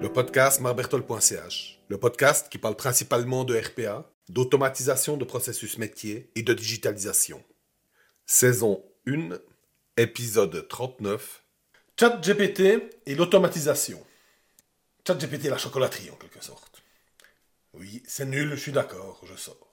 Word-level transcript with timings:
Le 0.00 0.08
podcast 0.12 0.60
marbertol.ch, 0.60 1.80
le 1.88 1.98
podcast 1.98 2.48
qui 2.48 2.58
parle 2.58 2.76
principalement 2.76 3.44
de 3.44 3.56
RPA, 3.56 4.10
d'automatisation 4.28 5.16
de 5.16 5.24
processus 5.24 5.78
métier 5.78 6.30
et 6.34 6.42
de 6.42 6.52
digitalisation. 6.52 7.42
Saison 8.26 8.84
1, 9.06 9.38
épisode 9.96 10.66
39. 10.68 11.44
ChatGPT 11.98 12.60
et 13.06 13.14
l'automatisation. 13.14 14.04
ChatGPT 15.06 15.44
la 15.44 15.58
chocolaterie 15.58 16.10
en 16.10 16.16
quelque 16.16 16.42
sorte. 16.42 16.82
Oui, 17.74 18.02
c'est 18.06 18.26
nul, 18.26 18.50
je 18.50 18.60
suis 18.60 18.72
d'accord, 18.72 19.20
je 19.24 19.36
sors. 19.36 19.69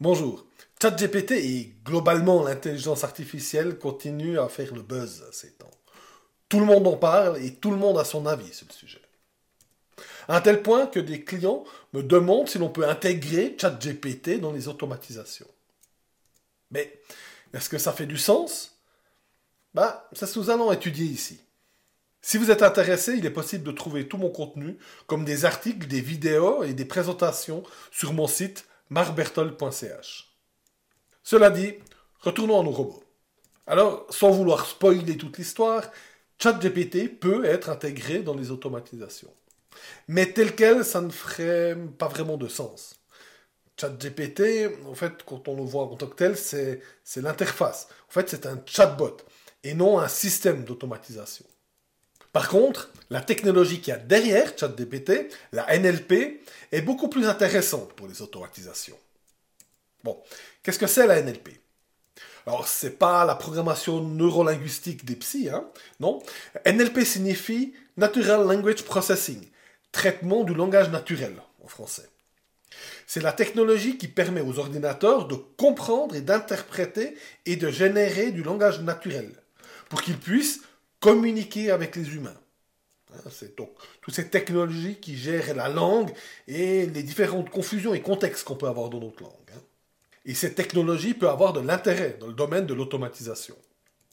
Bonjour. 0.00 0.46
ChatGPT 0.80 1.32
et 1.32 1.74
globalement 1.84 2.44
l'intelligence 2.44 3.02
artificielle 3.02 3.80
continue 3.80 4.38
à 4.38 4.48
faire 4.48 4.72
le 4.72 4.82
buzz 4.82 5.24
ces 5.32 5.50
temps. 5.54 5.72
Tout 6.48 6.60
le 6.60 6.66
monde 6.66 6.86
en 6.86 6.96
parle 6.96 7.42
et 7.42 7.54
tout 7.54 7.72
le 7.72 7.76
monde 7.78 7.98
a 7.98 8.04
son 8.04 8.24
avis 8.24 8.54
sur 8.54 8.68
le 8.68 8.72
sujet. 8.72 9.00
À 10.28 10.36
un 10.36 10.40
tel 10.40 10.62
point 10.62 10.86
que 10.86 11.00
des 11.00 11.24
clients 11.24 11.64
me 11.94 12.04
demandent 12.04 12.48
si 12.48 12.58
l'on 12.58 12.68
peut 12.68 12.88
intégrer 12.88 13.56
ChatGPT 13.60 14.38
dans 14.38 14.52
les 14.52 14.68
automatisations. 14.68 15.48
Mais 16.70 17.00
est-ce 17.52 17.68
que 17.68 17.78
ça 17.78 17.92
fait 17.92 18.06
du 18.06 18.18
sens? 18.18 18.78
Bah, 19.74 20.08
c'est 20.12 20.26
ce 20.26 20.34
que 20.34 20.38
nous 20.38 20.50
allons 20.50 20.70
étudier 20.70 21.06
ici. 21.06 21.40
Si 22.22 22.38
vous 22.38 22.52
êtes 22.52 22.62
intéressé, 22.62 23.14
il 23.14 23.26
est 23.26 23.30
possible 23.30 23.64
de 23.64 23.72
trouver 23.72 24.06
tout 24.06 24.16
mon 24.16 24.30
contenu, 24.30 24.78
comme 25.08 25.24
des 25.24 25.44
articles, 25.44 25.88
des 25.88 26.00
vidéos 26.00 26.62
et 26.62 26.72
des 26.72 26.84
présentations 26.84 27.64
sur 27.90 28.12
mon 28.12 28.28
site 28.28 28.67
marbertol.ch. 28.90 30.28
Cela 31.22 31.50
dit, 31.50 31.74
retournons 32.20 32.60
à 32.60 32.62
nos 32.62 32.70
robots. 32.70 33.04
Alors, 33.66 34.06
sans 34.10 34.30
vouloir 34.30 34.66
spoiler 34.66 35.16
toute 35.16 35.38
l'histoire, 35.38 35.84
ChatGPT 36.38 37.18
peut 37.20 37.44
être 37.44 37.68
intégré 37.68 38.20
dans 38.20 38.34
les 38.34 38.50
automatisations. 38.50 39.32
Mais 40.08 40.32
tel 40.32 40.54
quel, 40.54 40.84
ça 40.84 41.00
ne 41.00 41.10
ferait 41.10 41.76
pas 41.98 42.08
vraiment 42.08 42.36
de 42.36 42.48
sens. 42.48 42.96
ChatGPT, 43.78 44.70
en 44.86 44.94
fait, 44.94 45.22
quand 45.24 45.48
on 45.48 45.56
le 45.56 45.62
voit 45.62 45.84
en 45.84 45.96
tant 45.96 46.06
que 46.06 46.16
tel, 46.16 46.36
c'est 46.36 46.82
l'interface. 47.16 47.88
En 48.08 48.12
fait, 48.12 48.28
c'est 48.28 48.46
un 48.46 48.60
chatbot 48.64 49.18
et 49.62 49.74
non 49.74 49.98
un 49.98 50.08
système 50.08 50.64
d'automatisation. 50.64 51.44
Par 52.32 52.48
contre, 52.48 52.90
la 53.10 53.20
technologie 53.20 53.80
qu'il 53.80 53.92
y 53.92 53.96
a 53.96 53.98
derrière 53.98 54.52
ChatGPT, 54.58 55.28
la 55.52 55.78
NLP, 55.78 56.40
est 56.72 56.82
beaucoup 56.82 57.08
plus 57.08 57.26
intéressante 57.26 57.92
pour 57.94 58.06
les 58.06 58.20
automatisations. 58.22 58.98
Bon, 60.04 60.20
qu'est-ce 60.62 60.78
que 60.78 60.86
c'est 60.86 61.06
la 61.06 61.20
NLP 61.22 61.50
alors, 62.46 62.66
c'est 62.66 62.98
pas 62.98 63.26
la 63.26 63.34
programmation 63.34 64.02
neurolinguistique 64.02 65.04
des 65.04 65.16
psys, 65.16 65.50
hein, 65.50 65.68
non. 66.00 66.22
NLP 66.64 67.04
signifie 67.04 67.74
Natural 67.98 68.40
Language 68.46 68.84
Processing, 68.84 69.44
traitement 69.92 70.44
du 70.44 70.54
langage 70.54 70.88
naturel 70.88 71.34
en 71.62 71.68
français. 71.68 72.08
C'est 73.06 73.22
la 73.22 73.32
technologie 73.32 73.98
qui 73.98 74.08
permet 74.08 74.40
aux 74.40 74.58
ordinateurs 74.58 75.26
de 75.26 75.34
comprendre 75.34 76.14
et 76.14 76.22
d'interpréter 76.22 77.18
et 77.44 77.56
de 77.56 77.68
générer 77.70 78.30
du 78.30 78.42
langage 78.42 78.80
naturel 78.80 79.30
pour 79.90 80.00
qu'ils 80.00 80.18
puissent 80.18 80.62
communiquer 81.00 81.70
avec 81.70 81.96
les 81.96 82.14
humains. 82.14 82.40
Hein, 83.14 83.30
c'est 83.30 83.56
donc 83.56 83.70
toutes 84.02 84.14
ces 84.14 84.28
technologies 84.28 84.96
qui 84.96 85.16
gèrent 85.16 85.54
la 85.54 85.68
langue 85.68 86.10
et 86.46 86.86
les 86.86 87.02
différentes 87.02 87.50
confusions 87.50 87.94
et 87.94 88.00
contextes 88.00 88.44
qu'on 88.44 88.56
peut 88.56 88.68
avoir 88.68 88.90
dans 88.90 89.00
notre 89.00 89.22
langue. 89.22 89.50
Hein. 89.54 89.60
Et 90.26 90.34
cette 90.34 90.56
technologie 90.56 91.14
peut 91.14 91.28
avoir 91.28 91.52
de 91.52 91.60
l'intérêt 91.60 92.16
dans 92.20 92.26
le 92.26 92.34
domaine 92.34 92.66
de 92.66 92.74
l'automatisation. 92.74 93.56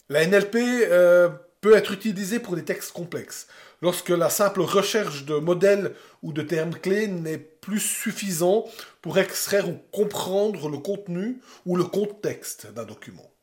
La 0.08 0.26
NLP 0.26 0.56
euh, 0.56 1.30
peut 1.62 1.76
être 1.76 1.92
utilisée 1.92 2.40
pour 2.40 2.56
des 2.56 2.64
textes 2.64 2.92
complexes, 2.92 3.48
lorsque 3.82 4.10
la 4.10 4.30
simple 4.30 4.62
recherche 4.62 5.26
de 5.26 5.36
modèles 5.36 5.94
ou 6.22 6.32
de 6.32 6.42
termes 6.42 6.76
clés 6.76 7.08
n'est 7.08 7.38
plus 7.38 7.80
suffisant 7.80 8.66
pour 9.02 9.18
extraire 9.18 9.68
ou 9.68 9.78
comprendre 9.92 10.70
le 10.70 10.78
contenu 10.78 11.42
ou 11.66 11.76
le 11.76 11.84
contexte 11.84 12.72
d'un 12.72 12.86
document. 12.86 13.35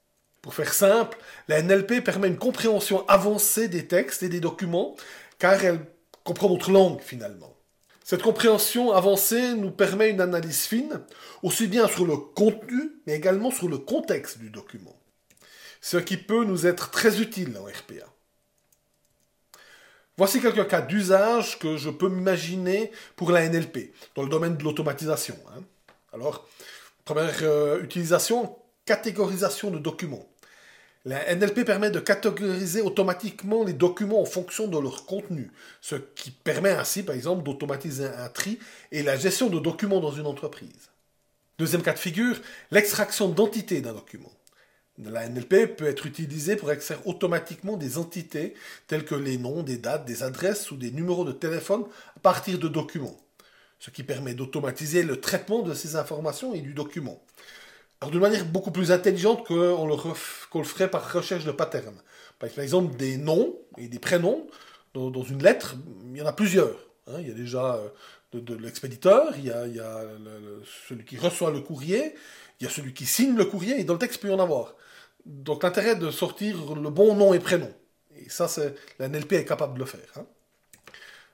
Pour 0.42 0.54
faire 0.54 0.74
simple, 0.74 1.16
la 1.46 1.62
NLP 1.62 2.02
permet 2.04 2.26
une 2.26 2.36
compréhension 2.36 3.06
avancée 3.08 3.68
des 3.68 3.86
textes 3.86 4.24
et 4.24 4.28
des 4.28 4.40
documents, 4.40 4.96
car 5.38 5.64
elle 5.64 5.86
comprend 6.24 6.48
notre 6.50 6.72
langue 6.72 7.00
finalement. 7.00 7.56
Cette 8.04 8.22
compréhension 8.22 8.90
avancée 8.90 9.54
nous 9.54 9.70
permet 9.70 10.10
une 10.10 10.20
analyse 10.20 10.62
fine, 10.62 11.00
aussi 11.44 11.68
bien 11.68 11.86
sur 11.86 12.04
le 12.04 12.16
contenu, 12.16 12.90
mais 13.06 13.14
également 13.14 13.52
sur 13.52 13.68
le 13.68 13.78
contexte 13.78 14.38
du 14.38 14.50
document. 14.50 14.96
Ce 15.80 15.96
qui 15.96 16.16
peut 16.16 16.44
nous 16.44 16.66
être 16.66 16.90
très 16.90 17.20
utile 17.20 17.56
en 17.56 17.64
RPA. 17.64 18.06
Voici 20.18 20.40
quelques 20.40 20.68
cas 20.68 20.80
d'usage 20.80 21.58
que 21.60 21.76
je 21.76 21.88
peux 21.88 22.08
m'imaginer 22.08 22.90
pour 23.14 23.30
la 23.30 23.48
NLP, 23.48 23.92
dans 24.16 24.22
le 24.22 24.28
domaine 24.28 24.56
de 24.56 24.64
l'automatisation. 24.64 25.36
Hein. 25.48 25.62
Alors, 26.12 26.46
première 27.04 27.38
euh, 27.42 27.82
utilisation, 27.82 28.56
catégorisation 28.84 29.70
de 29.70 29.78
documents. 29.78 30.28
La 31.04 31.34
NLP 31.34 31.64
permet 31.64 31.90
de 31.90 31.98
catégoriser 31.98 32.80
automatiquement 32.80 33.64
les 33.64 33.72
documents 33.72 34.22
en 34.22 34.24
fonction 34.24 34.68
de 34.68 34.78
leur 34.78 35.04
contenu, 35.04 35.50
ce 35.80 35.96
qui 35.96 36.30
permet 36.30 36.70
ainsi, 36.70 37.02
par 37.02 37.16
exemple, 37.16 37.42
d'automatiser 37.42 38.06
un 38.06 38.28
tri 38.28 38.60
et 38.92 39.02
la 39.02 39.16
gestion 39.16 39.48
de 39.48 39.58
documents 39.58 39.98
dans 39.98 40.12
une 40.12 40.26
entreprise. 40.26 40.90
Deuxième 41.58 41.82
cas 41.82 41.92
de 41.92 41.98
figure, 41.98 42.40
l'extraction 42.70 43.28
d'entités 43.28 43.80
d'un 43.80 43.94
document. 43.94 44.30
La 44.98 45.28
NLP 45.28 45.74
peut 45.76 45.86
être 45.86 46.06
utilisée 46.06 46.54
pour 46.54 46.70
extraire 46.70 47.04
automatiquement 47.06 47.76
des 47.76 47.98
entités 47.98 48.54
telles 48.86 49.04
que 49.04 49.16
les 49.16 49.38
noms, 49.38 49.64
des 49.64 49.78
dates, 49.78 50.04
des 50.04 50.22
adresses 50.22 50.70
ou 50.70 50.76
des 50.76 50.92
numéros 50.92 51.24
de 51.24 51.32
téléphone 51.32 51.84
à 52.16 52.20
partir 52.20 52.60
de 52.60 52.68
documents, 52.68 53.18
ce 53.80 53.90
qui 53.90 54.04
permet 54.04 54.34
d'automatiser 54.34 55.02
le 55.02 55.20
traitement 55.20 55.62
de 55.62 55.74
ces 55.74 55.96
informations 55.96 56.54
et 56.54 56.60
du 56.60 56.74
document. 56.74 57.20
Alors 58.02 58.10
d'une 58.10 58.20
manière 58.20 58.44
beaucoup 58.44 58.72
plus 58.72 58.90
intelligente 58.90 59.46
qu'on 59.46 59.86
le, 59.86 60.64
ferait 60.64 60.90
par 60.90 61.12
recherche 61.12 61.44
de 61.44 61.52
patterns. 61.52 62.02
Par 62.40 62.48
exemple, 62.58 62.96
des 62.96 63.16
noms 63.16 63.54
et 63.78 63.86
des 63.86 64.00
prénoms 64.00 64.48
dans, 64.92 65.22
une 65.22 65.40
lettre, 65.40 65.76
il 66.10 66.16
y 66.16 66.20
en 66.20 66.26
a 66.26 66.32
plusieurs. 66.32 66.74
Hein. 67.06 67.18
Il 67.20 67.28
y 67.28 67.30
a 67.30 67.34
déjà 67.34 67.76
euh, 67.76 68.40
de, 68.40 68.56
l'expéditeur, 68.56 69.32
il 69.38 69.44
y 69.44 69.50
a, 69.52 70.00
celui 70.88 71.04
qui 71.04 71.16
reçoit 71.16 71.52
le 71.52 71.60
courrier, 71.60 72.16
il 72.58 72.64
y 72.64 72.66
a 72.66 72.70
celui 72.70 72.92
qui 72.92 73.06
signe 73.06 73.36
le 73.36 73.44
courrier, 73.44 73.78
et 73.78 73.84
dans 73.84 73.92
le 73.92 74.00
texte, 74.00 74.16
il 74.16 74.22
peut 74.22 74.30
y 74.30 74.34
en 74.34 74.40
avoir. 74.40 74.74
Donc 75.24 75.62
l'intérêt 75.62 75.94
de 75.94 76.10
sortir 76.10 76.74
le 76.74 76.90
bon 76.90 77.14
nom 77.14 77.32
et 77.32 77.38
prénom. 77.38 77.72
Et 78.16 78.28
ça, 78.28 78.48
c'est 78.48 78.74
la 78.98 79.06
NLP 79.06 79.34
est 79.34 79.44
capable 79.44 79.74
de 79.74 79.78
le 79.78 79.86
faire. 79.86 80.00
Hein. 80.16 80.26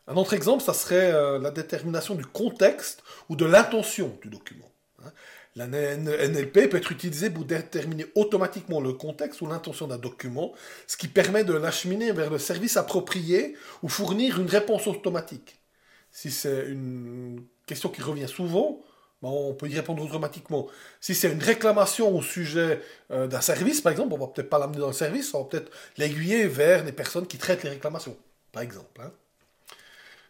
Un 0.07 0.17
autre 0.17 0.35
exemple, 0.35 0.63
ça 0.63 0.75
serait 0.75 1.15
euh, 1.15 1.39
la 1.39 1.51
détermination 1.51 2.15
du 2.15 2.27
contexte 2.27 3.03
ou 3.31 3.37
de 3.37 3.47
l'intention 3.47 4.19
du 4.21 4.29
document. 4.29 4.71
Hein. 5.03 5.13
La 5.59 5.67
NLP 5.67 6.69
peut 6.71 6.77
être 6.77 6.93
utilisée 6.93 7.31
pour 7.31 7.45
déterminer 7.45 8.07
automatiquement 8.15 8.81
le 8.81 8.93
contexte 8.93 9.41
ou 9.41 9.49
l'intention 9.49 9.89
d'un 9.89 9.99
document, 9.99 10.53
ce 10.87 10.97
qui 10.97 11.09
permet 11.09 11.43
de 11.43 11.53
l'acheminer 11.53 12.13
vers 12.13 12.31
le 12.31 12.39
service 12.39 12.77
approprié 12.77 13.57
ou 13.83 13.89
fournir 13.89 14.41
une 14.41 14.47
réponse 14.47 14.87
automatique. 14.87 15.57
Si 16.13 16.31
c'est 16.31 16.67
une 16.69 17.45
question 17.67 17.89
qui 17.89 18.03
revient 18.03 18.29
souvent, 18.29 18.81
ben, 19.21 19.31
on 19.31 19.53
peut 19.53 19.69
y 19.69 19.75
répondre 19.75 20.01
automatiquement. 20.05 20.69
Si 21.01 21.13
c'est 21.17 21.33
une 21.33 21.43
réclamation 21.43 22.17
au 22.17 22.23
sujet 22.23 22.81
euh, 23.11 23.27
d'un 23.27 23.41
service, 23.41 23.81
par 23.81 23.91
exemple, 23.91 24.15
on 24.15 24.19
va 24.19 24.29
peut-être 24.29 24.51
pas 24.51 24.61
l'amener 24.61 24.79
dans 24.79 24.87
le 24.87 24.93
service, 24.93 25.35
on 25.35 25.43
va 25.43 25.49
peut-être 25.49 25.73
l'aiguiller 25.97 26.47
vers 26.47 26.85
les 26.85 26.93
personnes 26.93 27.27
qui 27.27 27.37
traitent 27.37 27.65
les 27.65 27.71
réclamations, 27.71 28.17
par 28.53 28.63
exemple. 28.63 29.01
Hein. 29.01 29.11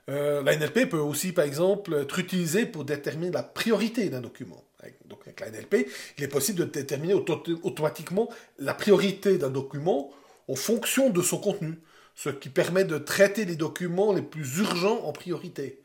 Euh, 0.09 0.43
la 0.43 0.57
NLP 0.57 0.89
peut 0.89 0.99
aussi, 0.99 1.33
par 1.33 1.45
exemple, 1.45 1.95
être 2.03 2.19
utilisée 2.19 2.67
pour 2.67 2.85
déterminer 2.85 3.31
la 3.31 3.43
priorité 3.43 4.09
d'un 4.09 4.21
document. 4.21 4.65
Donc 5.07 5.21
avec 5.27 5.41
la 5.41 5.51
NLP, 5.51 5.89
il 6.17 6.25
est 6.25 6.29
possible 6.29 6.61
de 6.61 6.65
déterminer 6.65 7.15
automatiquement 7.15 8.31
la 8.59 8.75
priorité 8.75 9.37
d'un 9.37 9.51
document 9.51 10.11
en 10.49 10.55
fonction 10.55 11.11
de 11.11 11.21
son 11.21 11.39
contenu, 11.39 11.79
ce 12.15 12.31
qui 12.31 12.49
permet 12.49 12.85
de 12.85 12.97
traiter 12.97 13.45
les 13.45 13.57
documents 13.57 14.13
les 14.13 14.23
plus 14.23 14.59
urgents 14.59 15.05
en 15.05 15.13
priorité. 15.13 15.83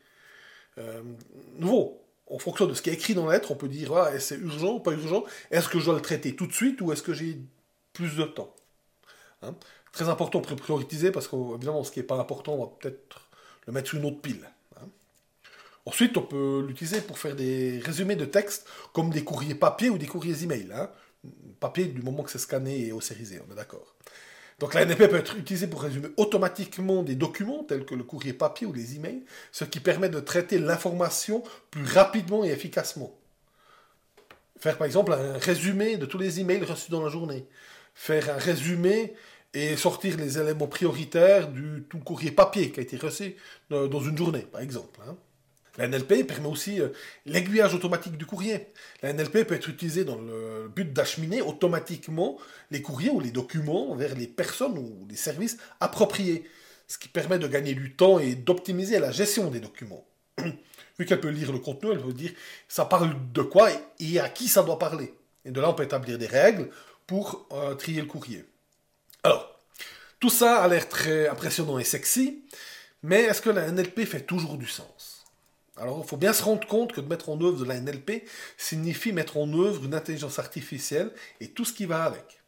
Euh, 0.78 1.02
nouveau, 1.58 2.00
en 2.26 2.38
fonction 2.38 2.66
de 2.66 2.74
ce 2.74 2.82
qui 2.82 2.90
est 2.90 2.94
écrit 2.94 3.14
dans 3.14 3.26
la 3.26 3.34
lettre, 3.34 3.50
on 3.50 3.56
peut 3.56 3.68
dire 3.68 3.94
ah, 3.94 4.18
c'est 4.18 4.38
urgent 4.38 4.74
ou 4.74 4.80
pas 4.80 4.92
urgent, 4.92 5.24
est-ce 5.50 5.68
que 5.68 5.78
je 5.78 5.86
dois 5.86 5.94
le 5.94 6.00
traiter 6.00 6.34
tout 6.34 6.46
de 6.46 6.52
suite 6.52 6.80
ou 6.80 6.92
est-ce 6.92 7.02
que 7.02 7.12
j'ai 7.12 7.38
plus 7.92 8.16
de 8.16 8.24
temps? 8.24 8.54
Hein? 9.42 9.54
Très 9.92 10.08
important 10.08 10.40
pour 10.40 10.56
prioriser 10.56 11.12
parce 11.12 11.28
qu'évidemment, 11.28 11.84
ce 11.84 11.92
qui 11.92 12.00
n'est 12.00 12.06
pas 12.06 12.18
important, 12.18 12.54
on 12.54 12.64
va 12.64 12.70
peut-être 12.80 13.23
le 13.66 13.72
mettre 13.72 13.88
sur 13.88 13.98
une 13.98 14.04
autre 14.04 14.20
pile. 14.20 14.48
Ensuite, 15.86 16.16
on 16.16 16.22
peut 16.22 16.64
l'utiliser 16.66 17.02
pour 17.02 17.18
faire 17.18 17.36
des 17.36 17.78
résumés 17.84 18.16
de 18.16 18.24
texte, 18.24 18.66
comme 18.92 19.10
des 19.10 19.22
courriers 19.22 19.54
papier 19.54 19.90
ou 19.90 19.98
des 19.98 20.06
courriers 20.06 20.42
email. 20.42 20.70
Hein. 20.74 20.90
Papier 21.60 21.86
du 21.86 22.02
moment 22.02 22.22
que 22.22 22.30
c'est 22.30 22.38
scanné 22.38 22.86
et 22.86 22.92
ossérisé, 22.92 23.40
on 23.46 23.52
est 23.52 23.56
d'accord. 23.56 23.94
Donc 24.60 24.74
la 24.74 24.84
NLP 24.86 25.08
peut 25.08 25.16
être 25.16 25.36
utilisée 25.36 25.66
pour 25.66 25.82
résumer 25.82 26.08
automatiquement 26.16 27.02
des 27.02 27.16
documents 27.16 27.64
tels 27.64 27.84
que 27.84 27.94
le 27.94 28.04
courrier 28.04 28.32
papier 28.32 28.66
ou 28.66 28.72
les 28.72 28.96
emails, 28.96 29.24
ce 29.52 29.64
qui 29.64 29.80
permet 29.80 30.08
de 30.08 30.20
traiter 30.20 30.58
l'information 30.58 31.42
plus 31.70 31.84
rapidement 31.84 32.44
et 32.44 32.48
efficacement. 32.48 33.18
Faire 34.58 34.78
par 34.78 34.86
exemple 34.86 35.12
un 35.12 35.36
résumé 35.38 35.96
de 35.96 36.06
tous 36.06 36.18
les 36.18 36.40
emails 36.40 36.64
reçus 36.64 36.90
dans 36.90 37.02
la 37.02 37.10
journée. 37.10 37.46
Faire 37.94 38.30
un 38.30 38.38
résumé 38.38 39.14
et 39.54 39.76
sortir 39.76 40.16
les 40.16 40.38
éléments 40.38 40.66
prioritaires 40.66 41.48
du 41.48 41.84
tout 41.88 41.98
courrier 42.00 42.32
papier 42.32 42.70
qui 42.70 42.80
a 42.80 42.82
été 42.82 42.96
reçu 42.96 43.36
euh, 43.72 43.88
dans 43.88 44.00
une 44.00 44.18
journée, 44.18 44.40
par 44.40 44.60
exemple. 44.60 45.00
Hein. 45.08 45.16
La 45.76 45.88
NLP 45.88 46.26
permet 46.26 46.48
aussi 46.48 46.80
euh, 46.80 46.88
l'aiguillage 47.26 47.74
automatique 47.74 48.16
du 48.16 48.26
courrier. 48.26 48.68
La 49.02 49.12
NLP 49.12 49.44
peut 49.44 49.54
être 49.54 49.68
utilisée 49.68 50.04
dans 50.04 50.18
le 50.18 50.68
but 50.74 50.92
d'acheminer 50.92 51.40
automatiquement 51.40 52.38
les 52.70 52.82
courriers 52.82 53.10
ou 53.10 53.20
les 53.20 53.30
documents 53.30 53.94
vers 53.94 54.14
les 54.14 54.26
personnes 54.26 54.78
ou 54.78 55.06
les 55.08 55.16
services 55.16 55.56
appropriés, 55.80 56.44
ce 56.86 56.98
qui 56.98 57.08
permet 57.08 57.38
de 57.38 57.48
gagner 57.48 57.74
du 57.74 57.94
temps 57.94 58.18
et 58.18 58.34
d'optimiser 58.34 58.98
la 58.98 59.10
gestion 59.10 59.50
des 59.50 59.60
documents. 59.60 60.06
Vu 60.98 61.06
qu'elle 61.06 61.20
peut 61.20 61.28
lire 61.28 61.50
le 61.50 61.58
contenu, 61.58 61.90
elle 61.90 62.00
peut 62.00 62.12
dire 62.12 62.32
ça 62.68 62.84
parle 62.84 63.16
de 63.32 63.42
quoi 63.42 63.68
et 63.98 64.20
à 64.20 64.28
qui 64.28 64.46
ça 64.46 64.62
doit 64.62 64.78
parler. 64.78 65.14
Et 65.44 65.50
de 65.50 65.60
là, 65.60 65.70
on 65.70 65.74
peut 65.74 65.82
établir 65.82 66.18
des 66.18 66.26
règles 66.26 66.70
pour 67.06 67.48
euh, 67.52 67.74
trier 67.74 68.00
le 68.00 68.06
courrier. 68.06 68.44
Alors, 69.24 69.58
tout 70.20 70.30
ça 70.30 70.62
a 70.62 70.68
l'air 70.68 70.88
très 70.88 71.28
impressionnant 71.28 71.78
et 71.78 71.84
sexy, 71.84 72.44
mais 73.02 73.22
est-ce 73.22 73.42
que 73.42 73.50
la 73.50 73.70
NLP 73.70 74.04
fait 74.04 74.20
toujours 74.20 74.56
du 74.56 74.66
sens? 74.66 75.24
Alors, 75.76 76.00
il 76.04 76.08
faut 76.08 76.16
bien 76.16 76.32
se 76.32 76.44
rendre 76.44 76.66
compte 76.68 76.92
que 76.92 77.00
de 77.00 77.08
mettre 77.08 77.28
en 77.28 77.40
œuvre 77.40 77.58
de 77.58 77.64
la 77.64 77.80
NLP 77.80 78.28
signifie 78.56 79.12
mettre 79.12 79.36
en 79.36 79.52
œuvre 79.52 79.84
une 79.84 79.94
intelligence 79.94 80.38
artificielle 80.38 81.10
et 81.40 81.48
tout 81.48 81.64
ce 81.64 81.72
qui 81.72 81.86
va 81.86 82.04
avec. 82.04 82.42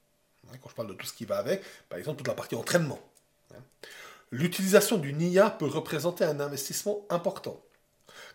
Quand 0.62 0.68
je 0.68 0.74
parle 0.74 0.88
de 0.88 0.94
tout 0.94 1.06
ce 1.06 1.12
qui 1.12 1.24
va 1.24 1.38
avec, 1.38 1.62
par 1.88 1.98
exemple, 1.98 2.18
toute 2.18 2.28
la 2.28 2.34
partie 2.34 2.54
entraînement. 2.54 3.00
L'utilisation 4.30 4.96
d'une 4.96 5.20
IA 5.20 5.50
peut 5.50 5.66
représenter 5.66 6.24
un 6.24 6.38
investissement 6.38 7.04
important 7.10 7.60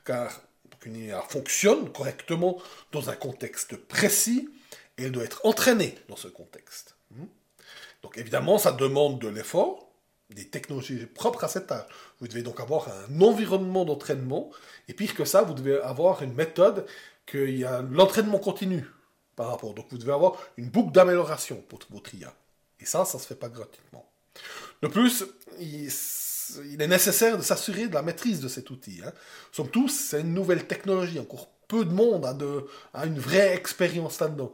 car 0.06 0.42
pour 0.70 0.80
qu'une 0.80 0.96
IA 0.96 1.22
fonctionne 1.22 1.92
correctement 1.92 2.62
dans 2.92 3.10
un 3.10 3.16
contexte 3.16 3.76
précis, 3.76 4.50
elle 4.98 5.12
doit 5.12 5.24
être 5.24 5.42
entraînée 5.46 5.96
dans 6.10 6.16
ce 6.16 6.28
contexte. 6.28 6.96
Donc 8.02 8.18
évidemment, 8.18 8.58
ça 8.58 8.72
demande 8.72 9.20
de 9.20 9.28
l'effort, 9.28 9.92
des 10.30 10.48
technologies 10.48 11.06
propres 11.06 11.44
à 11.44 11.48
cet 11.48 11.72
âge. 11.72 11.86
Vous 12.20 12.28
devez 12.28 12.42
donc 12.42 12.60
avoir 12.60 12.88
un 12.90 13.22
environnement 13.22 13.86
d'entraînement, 13.86 14.50
et 14.88 14.94
pire 14.94 15.14
que 15.14 15.26
ça, 15.26 15.44
vous 15.44 15.54
devez 15.54 15.80
avoir 15.82 16.24
une 16.24 16.34
méthode 16.34 16.86
qu'il 17.26 17.58
y 17.58 17.66
a 17.66 17.82
l'entraînement 17.82 18.40
continu 18.40 18.86
par 19.36 19.48
rapport. 19.48 19.74
Donc 19.74 19.88
vous 19.90 19.98
devez 19.98 20.14
avoir 20.14 20.34
une 20.58 20.70
boucle 20.70 20.92
d'amélioration 20.92 21.64
pour 21.68 21.80
votre 21.90 22.14
IA. 22.16 22.34
Et 22.80 22.86
ça, 22.86 23.06
ça 23.06 23.18
ne 23.18 23.22
se 23.22 23.28
fait 23.28 23.36
pas 23.36 23.50
gratuitement. 23.50 24.06
De 24.82 24.88
plus, 24.88 25.26
il, 25.60 26.82
est 26.82 26.88
nécessaire 26.88 27.38
de 27.38 27.44
s'assurer 27.44 27.88
de 27.88 27.94
la 27.94 28.02
maîtrise 28.02 28.42
de 28.42 28.48
cet 28.48 28.70
outil. 28.72 29.02
Hein. 29.06 29.12
Somme 29.52 29.70
tous, 29.70 29.90
c'est 29.90 30.22
une 30.22 30.34
nouvelle 30.34 30.66
technologie. 30.66 31.20
Encore 31.20 31.50
peu 31.68 31.86
de 31.86 31.92
monde 31.92 32.26
a, 32.26 32.34
de, 32.34 32.66
a 32.94 33.06
une 33.06 33.20
vraie 33.20 33.54
expérience 33.56 34.20
là-dedans. 34.20 34.54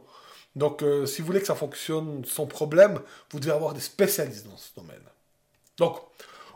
Donc, 0.58 0.82
euh, 0.82 1.06
si 1.06 1.20
vous 1.20 1.26
voulez 1.28 1.40
que 1.40 1.46
ça 1.46 1.54
fonctionne 1.54 2.24
sans 2.24 2.46
problème, 2.46 3.00
vous 3.30 3.38
devez 3.38 3.52
avoir 3.52 3.74
des 3.74 3.80
spécialistes 3.80 4.44
dans 4.48 4.56
ce 4.56 4.74
domaine. 4.74 5.04
Donc, 5.76 6.00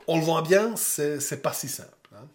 on 0.09 0.19
le 0.19 0.25
voit 0.25 0.43
bien, 0.43 0.75
c'est 0.75 1.41
pas 1.41 1.53
si 1.53 1.69
simple. 1.69 1.89
Hein. 2.13 2.27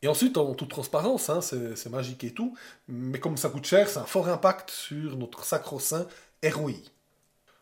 Et 0.00 0.08
ensuite, 0.08 0.38
en 0.38 0.54
toute 0.54 0.70
transparence, 0.70 1.28
hein, 1.28 1.42
c'est 1.42 1.90
magique 1.90 2.24
et 2.24 2.32
tout, 2.32 2.56
mais 2.88 3.20
comme 3.20 3.36
ça 3.36 3.50
coûte 3.50 3.66
cher, 3.66 3.90
c'est 3.90 3.98
un 3.98 4.06
fort 4.06 4.30
impact 4.30 4.70
sur 4.70 5.18
notre 5.18 5.44
sacro-saint 5.44 6.06
ROI. 6.42 6.72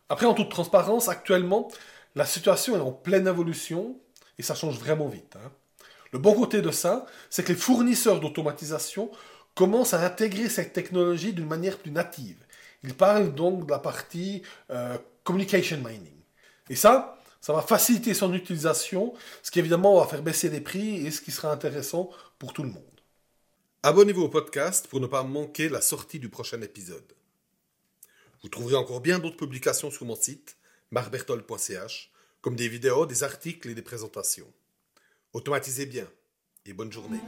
Après, 0.07 0.25
en 0.25 0.33
toute 0.33 0.49
transparence, 0.49 1.09
actuellement, 1.09 1.67
la 2.15 2.25
situation 2.25 2.77
est 2.77 2.79
en 2.79 2.93
pleine 2.93 3.27
évolution 3.27 3.99
et 4.37 4.43
ça 4.43 4.55
change 4.55 4.79
vraiment 4.79 5.09
vite. 5.09 5.35
Hein. 5.35 5.51
Le 6.13 6.19
bon 6.19 6.33
côté 6.33 6.61
de 6.61 6.71
ça, 6.71 7.05
c'est 7.29 7.43
que 7.43 7.49
les 7.49 7.59
fournisseurs 7.59 8.21
d'automatisation 8.21 9.11
commencent 9.59 9.93
à 9.93 10.05
intégrer 10.05 10.47
cette 10.47 10.71
technologie 10.71 11.33
d'une 11.33 11.45
manière 11.45 11.77
plus 11.77 11.91
native. 11.91 12.37
Ils 12.81 12.93
parlent 12.93 13.35
donc 13.35 13.65
de 13.65 13.71
la 13.71 13.79
partie 13.79 14.41
euh, 14.69 14.97
communication 15.25 15.79
mining. 15.79 16.15
Et 16.69 16.77
ça, 16.77 17.19
ça 17.41 17.51
va 17.51 17.61
faciliter 17.61 18.13
son 18.13 18.33
utilisation, 18.33 19.13
ce 19.43 19.51
qui 19.51 19.59
évidemment 19.59 19.99
va 19.99 20.07
faire 20.07 20.21
baisser 20.21 20.47
les 20.47 20.61
prix 20.61 21.05
et 21.05 21.11
ce 21.11 21.19
qui 21.19 21.31
sera 21.31 21.51
intéressant 21.51 22.09
pour 22.37 22.53
tout 22.53 22.63
le 22.63 22.69
monde. 22.69 23.01
Abonnez-vous 23.83 24.21
au 24.21 24.29
podcast 24.29 24.87
pour 24.87 25.01
ne 25.01 25.07
pas 25.07 25.23
manquer 25.23 25.67
la 25.67 25.81
sortie 25.81 26.19
du 26.19 26.29
prochain 26.29 26.61
épisode. 26.61 27.11
Vous 28.41 28.47
trouverez 28.47 28.75
encore 28.75 29.01
bien 29.01 29.19
d'autres 29.19 29.35
publications 29.35 29.91
sur 29.91 30.05
mon 30.05 30.15
site 30.15 30.55
marbertol.ch, 30.91 32.13
comme 32.39 32.55
des 32.55 32.69
vidéos, 32.69 33.05
des 33.05 33.23
articles 33.23 33.67
et 33.67 33.75
des 33.75 33.81
présentations. 33.81 34.47
Automatisez 35.33 35.85
bien 35.85 36.07
et 36.65 36.71
bonne 36.71 36.93
journée. 36.93 37.19